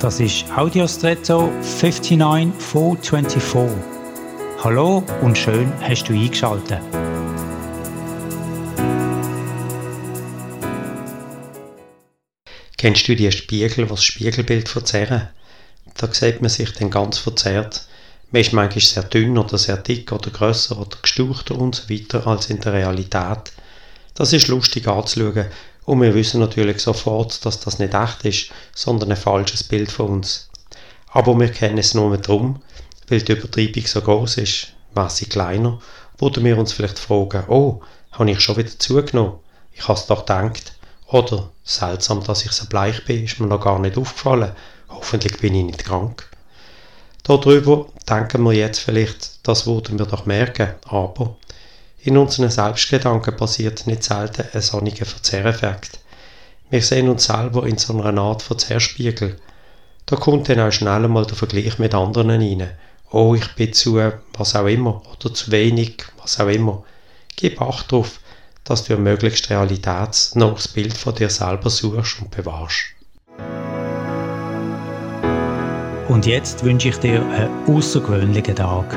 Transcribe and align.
Das 0.00 0.20
ist 0.20 0.44
Audiostretto 0.54 1.50
59424. 1.62 3.78
Hallo 4.62 5.02
und 5.22 5.38
schön 5.38 5.72
hast 5.80 6.04
du 6.04 6.12
eingeschaltet. 6.12 6.82
Kennst 12.76 13.08
du 13.08 13.16
die 13.16 13.32
Spiegel, 13.32 13.88
was 13.88 14.04
Spiegelbild 14.04 14.68
verzerren? 14.68 15.30
Da 15.96 16.12
sieht 16.12 16.42
man 16.42 16.50
sich 16.50 16.74
dann 16.74 16.90
ganz 16.90 17.16
verzerrt. 17.16 17.86
Man 18.32 18.42
ist 18.42 18.52
manchmal 18.52 18.82
sehr 18.82 19.04
dünn 19.04 19.38
oder 19.38 19.56
sehr 19.56 19.78
dick 19.78 20.12
oder 20.12 20.30
grösser 20.30 20.78
oder 20.78 20.98
gestauchter 21.00 21.56
und 21.56 21.74
so 21.74 21.88
weiter 21.88 22.26
als 22.26 22.50
in 22.50 22.60
der 22.60 22.74
Realität. 22.74 23.50
Das 24.14 24.34
ist 24.34 24.48
lustig 24.48 24.88
anzuschauen 24.88 25.46
und 25.86 26.02
wir 26.02 26.14
wissen 26.14 26.40
natürlich 26.40 26.80
sofort, 26.80 27.46
dass 27.46 27.60
das 27.60 27.78
nicht 27.78 27.94
echt 27.94 28.24
ist, 28.24 28.50
sondern 28.74 29.12
ein 29.12 29.16
falsches 29.16 29.62
Bild 29.62 29.90
von 29.90 30.10
uns. 30.10 30.50
Aber 31.12 31.38
wir 31.38 31.48
kennen 31.48 31.78
es 31.78 31.94
nur 31.94 32.16
darum, 32.18 32.60
weil 33.08 33.22
die 33.22 33.32
Übertreibung 33.32 33.86
so 33.86 34.02
groß 34.02 34.38
ist, 34.38 34.72
war 34.94 35.08
sie 35.08 35.26
kleiner, 35.26 35.78
würden 36.18 36.44
wir 36.44 36.58
uns 36.58 36.72
vielleicht 36.72 36.98
fragen, 36.98 37.44
oh, 37.48 37.80
habe 38.12 38.30
ich 38.30 38.40
schon 38.40 38.56
wieder 38.56 38.76
zugenommen? 38.78 39.38
Ich 39.72 39.86
habe 39.86 39.98
es 39.98 40.06
doch 40.06 40.26
gedacht. 40.26 40.72
Oder, 41.08 41.50
seltsam, 41.62 42.24
dass 42.24 42.44
ich 42.44 42.50
so 42.50 42.66
bleich 42.66 43.04
bin, 43.04 43.24
ist 43.24 43.38
mir 43.38 43.46
noch 43.46 43.60
gar 43.60 43.78
nicht 43.78 43.96
aufgefallen. 43.96 44.52
Hoffentlich 44.88 45.38
bin 45.38 45.54
ich 45.54 45.64
nicht 45.64 45.84
krank. 45.84 46.28
Darüber 47.22 47.86
denken 48.08 48.42
wir 48.42 48.52
jetzt 48.52 48.80
vielleicht, 48.80 49.46
das 49.46 49.66
würden 49.66 49.98
wir 49.98 50.06
doch 50.06 50.26
merken, 50.26 50.74
aber 50.84 51.36
in 52.06 52.16
unseren 52.16 52.50
Selbstgedanken 52.50 53.36
passiert 53.36 53.86
nicht 53.86 54.04
selten 54.04 54.44
ein 54.52 54.60
sonniger 54.60 55.04
Verzerreffekt. 55.04 55.98
Wir 56.70 56.82
sehen 56.82 57.08
uns 57.08 57.24
selber 57.24 57.66
in 57.66 57.78
so 57.78 58.00
einer 58.00 58.22
Art 58.22 58.42
Verzerrspiegel. 58.42 59.36
Da 60.06 60.16
kommt 60.16 60.48
dann 60.48 60.60
auch 60.60 60.70
schnell 60.70 61.04
einmal 61.04 61.26
der 61.26 61.36
Vergleich 61.36 61.78
mit 61.78 61.94
anderen 61.94 62.30
rein. 62.30 62.70
Oh, 63.10 63.34
ich 63.34 63.54
bin 63.54 63.72
zu 63.72 64.00
was 64.34 64.54
auch 64.54 64.66
immer 64.66 65.02
oder 65.12 65.34
zu 65.34 65.50
wenig, 65.50 66.04
was 66.22 66.38
auch 66.38 66.48
immer. 66.48 66.84
Gib 67.34 67.60
Acht 67.60 67.90
darauf, 67.90 68.20
dass 68.62 68.84
du 68.84 68.94
ein 68.94 69.02
möglichst 69.02 69.50
realitätsnahes 69.50 70.68
Bild 70.68 70.96
von 70.96 71.14
dir 71.14 71.30
selber 71.30 71.70
suchst 71.70 72.20
und 72.20 72.30
bewahrst. 72.30 72.94
Und 76.08 76.24
jetzt 76.24 76.64
wünsche 76.64 76.88
ich 76.90 76.96
dir 76.98 77.20
einen 77.26 77.50
außergewöhnlichen 77.66 78.54
Tag. 78.54 78.96